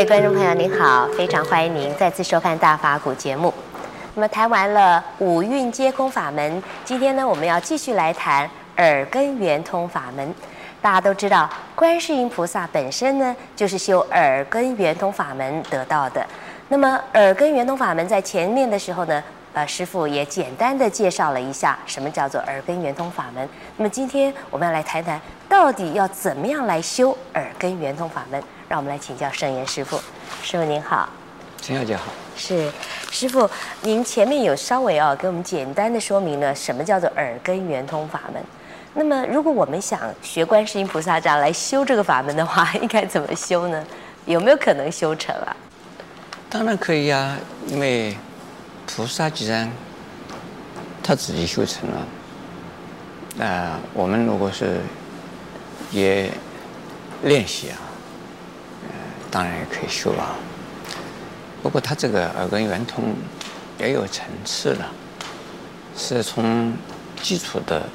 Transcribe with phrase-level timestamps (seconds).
[0.00, 3.52] 各位观众朋友，您好，非常欢迎您再次收看《大法鼓》节目。
[4.14, 10.34] 那么谈完了五蕴皆空法门，今天呢，我们要继续来谈耳根圆通法门。
[10.80, 16.26] 大家都知道，观世音菩萨本身呢，就是修耳根圆通法门得到的。
[16.68, 23.46] 那么耳根圆通法门在前面的时候呢，呃，师父也简单的介绍了一下什么叫做耳根圆通法门。
[23.76, 28.42] 那么今天我们要来谈谈，到底要怎么样来修耳根圆通法门？
[28.70, 30.00] 让我们来请教圣严师傅。
[30.44, 31.08] 师傅您好，
[31.60, 32.04] 陈小姐好。
[32.36, 32.70] 是，
[33.10, 33.50] 师傅，
[33.82, 38.40] 您前面有稍微啊给我们简单的说明了什么叫做耳根圆通法门。
[38.94, 43.84] 那么，如果我们想学观世音菩萨这样来修这个法门的话，应该怎么修呢？
[44.26, 45.56] 有没有可能修成啊？
[46.48, 48.16] 当然可以呀、啊，因为
[48.86, 49.68] 菩萨既然
[51.02, 52.06] 他自己修成了，
[53.34, 54.78] 那、呃、我们如果是
[55.90, 56.30] 也
[57.24, 57.89] 练习啊，呃，
[59.30, 60.34] 当然也可以修啊。
[61.62, 63.14] 不过他这个耳根圆通
[63.78, 64.90] 也有层次了，
[65.96, 66.74] 是从
[67.22, 67.88] 基础的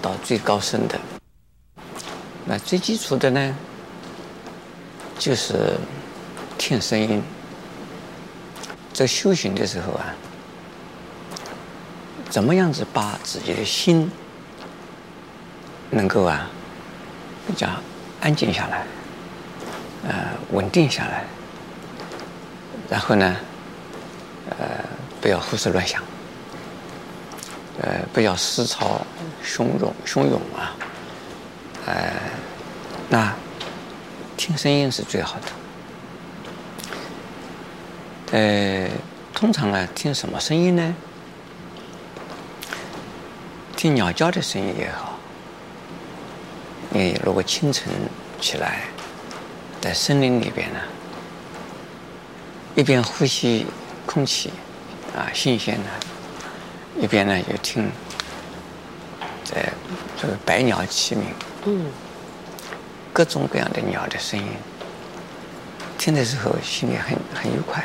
[0.00, 0.98] 到最高深的。
[2.44, 3.56] 那最基础的呢，
[5.18, 5.76] 就是
[6.56, 7.22] 听声音。
[8.92, 10.14] 在修行的时候啊，
[12.30, 14.10] 怎么样子把自己的心
[15.90, 16.48] 能够啊
[17.46, 17.68] 比较
[18.22, 18.86] 安静下来，
[20.06, 21.24] 呃，稳定下来。
[22.88, 23.36] 然后呢，
[24.50, 24.56] 呃，
[25.20, 26.00] 不要胡思乱想，
[27.82, 29.04] 呃，不要思潮
[29.44, 30.76] 汹涌汹涌啊，
[31.86, 32.12] 呃，
[33.08, 33.34] 那
[34.36, 35.46] 听声音是最好的。
[38.38, 38.88] 呃，
[39.34, 40.94] 通常呢，听什么声音呢？
[43.76, 45.18] 听鸟叫的声音也好。
[46.90, 47.92] 你如果清晨
[48.40, 48.82] 起来，
[49.80, 50.80] 在森林里边呢。
[52.74, 53.64] 一边呼吸
[54.04, 54.52] 空气，
[55.16, 57.90] 啊，新鲜的；一边呢，又听，
[59.42, 59.72] 在
[60.20, 61.24] 这个百鸟齐鸣，
[61.64, 61.86] 嗯，
[63.14, 64.46] 各种各样的鸟的声音，
[65.96, 67.82] 听的时候心里很很愉快，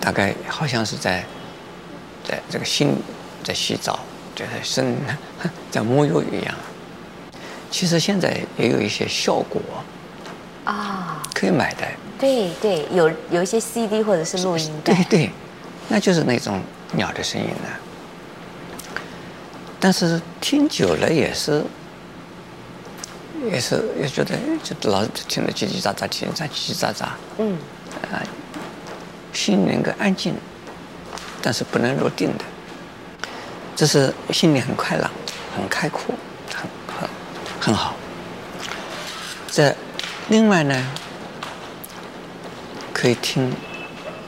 [0.00, 1.24] 大概好像是在，
[2.24, 2.96] 在这个心
[3.44, 4.00] 在洗澡，
[4.34, 4.96] 就是身
[5.70, 6.52] 在沐浴一样。
[7.70, 9.60] 其实现在也有一些效果，
[10.64, 11.86] 啊，可以买的。
[12.18, 14.94] 对对，有有一些 CD 或者是录音带。
[14.94, 15.30] 对对，
[15.88, 16.60] 那就是那种
[16.92, 17.68] 鸟的声音呢。
[19.78, 21.62] 但是听久了也是，
[23.50, 27.06] 也是也觉得就老是听着叽叽喳喳，叽叽喳喳。
[27.38, 27.56] 嗯。
[28.10, 28.22] 啊，
[29.32, 30.34] 心能够安静，
[31.40, 32.44] 但是不能入定的。
[33.76, 35.10] 这是心里很快朗，
[35.56, 36.14] 很开阔，
[37.60, 37.94] 很好。
[39.50, 39.74] 这
[40.28, 40.86] 另外呢。
[43.00, 43.54] 可以听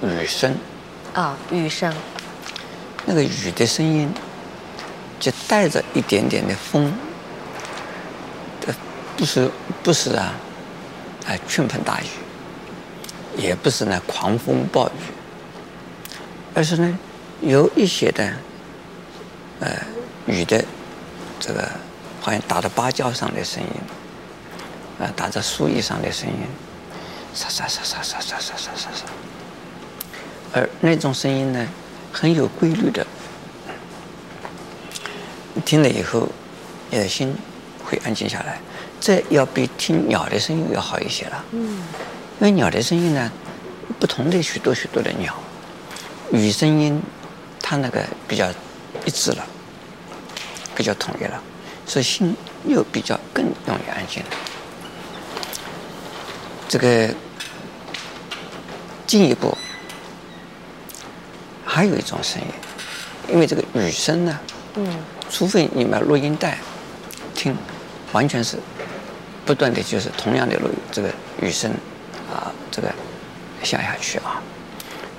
[0.00, 0.56] 雨声
[1.12, 1.92] 啊，雨声。
[3.04, 4.08] 那个雨的声音，
[5.18, 6.92] 就带着一点点的风，
[9.16, 9.50] 不是
[9.82, 10.34] 不是啊，
[11.26, 12.06] 啊倾盆大雨，
[13.36, 16.12] 也不是呢狂风暴雨，
[16.54, 16.96] 而是呢
[17.40, 18.32] 有一些的
[19.58, 19.68] 呃
[20.26, 20.64] 雨的
[21.40, 21.68] 这个
[22.20, 26.34] 好像打在芭蕉上的声音，啊打在树叶上的声音。
[27.32, 29.04] 沙沙沙沙沙沙沙沙沙沙，
[30.52, 31.66] 而那种声音呢，
[32.12, 33.06] 很有规律的，
[35.64, 36.28] 听了以后，
[36.90, 37.32] 你的心
[37.84, 38.58] 会安静下来。
[39.00, 41.44] 这要比听鸟的声音要好一些了。
[41.52, 41.82] 嗯，
[42.40, 43.30] 因为鸟的声音呢，
[44.00, 45.34] 不同的许多许多的鸟，
[46.32, 47.00] 雨声音，
[47.62, 48.50] 它那个比较
[49.06, 49.46] 一致了，
[50.74, 51.40] 比较统一了，
[51.90, 54.28] 所以心又比较更容易安静了。
[56.68, 57.12] 这个
[59.08, 59.58] 进一步
[61.64, 62.46] 还有一种声音，
[63.34, 64.38] 因为这个雨声呢，
[64.74, 64.86] 嗯，
[65.28, 66.58] 除非你买录音带
[67.34, 67.56] 听，
[68.12, 68.56] 完全是
[69.44, 71.10] 不断的就是同样的录这个
[71.42, 71.72] 雨声
[72.32, 72.88] 啊，这个
[73.64, 74.40] 下下去啊，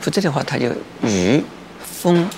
[0.00, 0.68] 否则的话，它就
[1.02, 1.42] 雨
[2.00, 2.28] 风，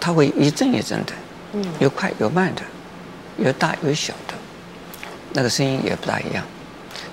[0.00, 1.12] 它会一阵一阵的，
[1.52, 2.62] 嗯，有快有慢的，
[3.36, 4.34] 有大有小的，
[5.32, 6.44] 那个声音也不大一样。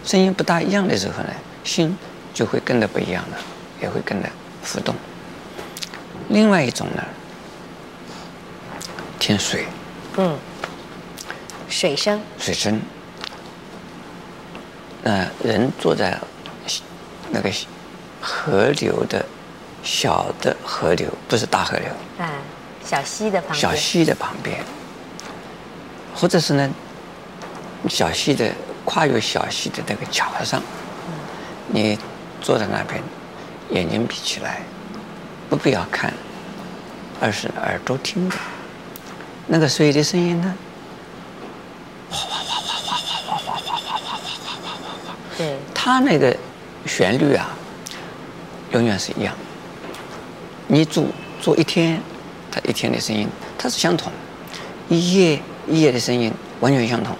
[0.04, 1.30] 声音不大一样的时候呢，
[1.64, 1.98] 心
[2.34, 3.38] 就会跟着不一样了，
[3.82, 4.30] 也会跟着
[4.64, 4.96] 浮动。
[6.30, 7.04] 另外一种呢，
[9.20, 9.66] 听水，
[10.18, 10.38] 嗯，
[11.68, 12.80] 水声，水声。
[15.04, 16.20] 呃，人坐在
[17.32, 17.50] 那个
[18.22, 19.26] 河流的
[19.82, 21.88] 小的河流，不是大河流，
[22.20, 22.30] 啊，
[22.86, 24.64] 小溪的旁边，小溪的旁边，
[26.20, 26.70] 或者是呢，
[27.88, 28.52] 小溪的。
[28.86, 30.60] 跨越小溪的那个桥上，
[31.68, 32.00] 你
[32.42, 33.04] 坐在那边，
[33.70, 34.64] 眼睛闭起来，
[35.48, 36.12] 不必要看，
[37.22, 38.36] 而是耳朵听着
[39.46, 40.56] 那个水的声音呢，
[42.10, 46.36] 哗哗哗哗哗哗哗哗哗哗哗哗哗哗，对，它那个
[46.88, 47.56] 旋律啊，
[48.72, 49.36] 永远是一样。
[50.66, 51.06] 你做
[51.40, 52.02] 做一天，
[52.50, 54.12] 它一天的声音它是相同，
[54.88, 57.16] 一夜一夜的声音完全相同。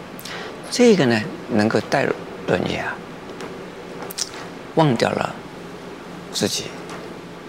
[0.72, 2.14] 这个呢，能够带入
[2.66, 2.96] 你啊，
[4.76, 5.34] 忘掉了
[6.32, 6.66] 自己，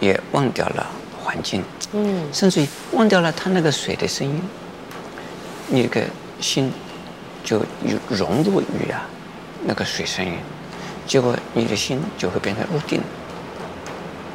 [0.00, 0.86] 也忘掉了
[1.22, 1.62] 环境，
[1.92, 4.40] 嗯，甚至于忘掉了它那个水的声音，
[5.68, 6.02] 你这个
[6.40, 6.72] 心
[7.44, 7.62] 就
[8.08, 9.06] 融入于啊
[9.64, 10.32] 那个水声音，
[11.06, 13.00] 结果你的心就会变成入定。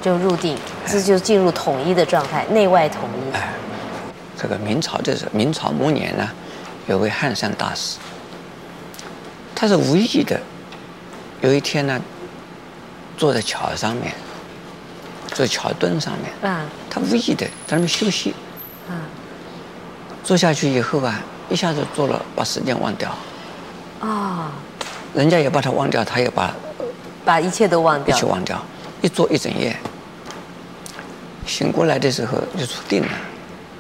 [0.02, 3.36] 就入定，这就进入统一的状态，内外统一。
[3.36, 3.52] 哎，
[4.38, 6.30] 这个明朝的时候，明朝末年呢，
[6.88, 7.98] 有位汉山大师，
[9.56, 10.40] 他是无意的，
[11.42, 12.00] 有一天呢，
[13.18, 14.14] 坐在桥上面，
[15.30, 18.36] 坐在桥墩上面，啊，他无意的在那边休息，
[18.88, 19.02] 啊，
[20.24, 23.16] 坐下去以后啊，一下子坐了，把时间忘掉，
[24.00, 24.52] 啊，
[25.14, 26.54] 人家也把他忘掉，他也把，
[27.24, 28.64] 把一切都忘掉，一切忘掉，
[29.02, 29.76] 一坐一整夜。
[31.48, 33.10] 醒过来的时候就出定了，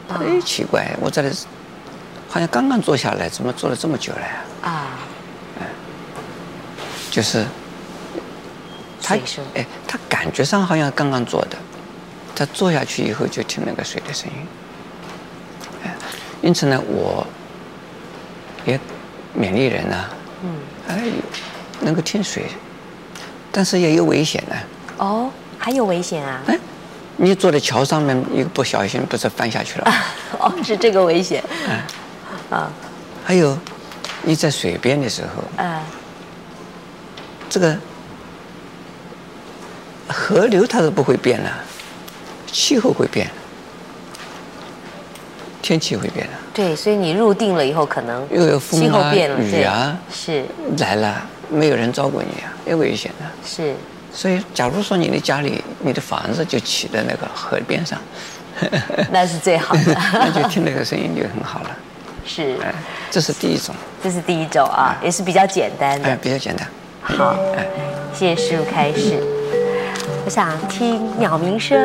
[0.10, 1.30] 哎，奇怪，我在这
[2.36, 4.44] 好像刚刚坐下来，怎么坐了这么久了呀？
[4.62, 4.88] 啊，
[7.10, 7.46] 就是
[9.02, 9.16] 他，
[9.54, 11.58] 哎，他感觉上好像刚刚坐的，
[12.36, 14.48] 他坐下去以后就听那个水的声音，
[15.86, 15.96] 哎，
[16.42, 17.26] 因此呢，我
[18.66, 18.78] 也
[19.34, 20.06] 勉励人呢，
[20.44, 20.56] 嗯，
[20.90, 21.04] 哎，
[21.80, 22.48] 能够听水，
[23.50, 24.56] 但是也有危险呢。
[24.98, 26.42] 哦，还有危险啊？
[26.48, 26.60] 哎。
[27.18, 29.90] 你坐在桥上面，一个不小心，不是翻下去了？
[30.38, 31.42] 哦，是这个危险。
[31.70, 31.80] 嗯，
[32.50, 32.72] 啊，
[33.24, 33.58] 还有
[34.24, 35.82] 你在水边的时候，嗯，
[37.50, 37.78] 这个
[40.08, 41.50] 河流它是不会变的，
[42.52, 43.30] 气候会变，
[45.62, 46.34] 天气会变的。
[46.54, 50.46] 对，所以你入定了以后，可能又有风啊、雨啊，是
[50.78, 53.26] 来了，没有人照顾你啊，也危险的。
[53.46, 53.76] 是。
[54.14, 58.00] 所以，假如说你的家里、你的房子就起在那个河边上，
[59.12, 61.78] 那是最好的，那就听那个声音就很好了。
[62.26, 62.74] 是，哎，
[63.12, 63.74] 这是第一种。
[64.04, 66.10] 这是第一种啊，也是比较简单的。
[66.10, 66.68] 哎，比较简单。
[67.02, 67.36] 好，
[68.14, 69.22] 谢谢师傅开始。
[70.26, 71.78] 我想听鸟鸣声、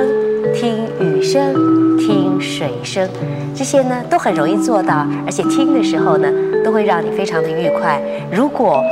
[0.55, 1.53] 听雨声、
[1.99, 3.07] 听水声，
[3.55, 6.29] 这些呢都很容易做到，而且听的时候呢
[6.65, 8.01] 都会让你非常的愉快。
[8.33, 8.83] 如果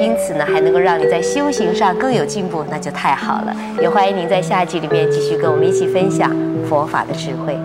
[0.00, 3.54] 因此呢，还能够让你在修行上更有进步，那就太好了。
[3.80, 6.30] 也欢迎您在下集里面继续跟我们一起分享
[6.68, 7.58] 佛法的智慧。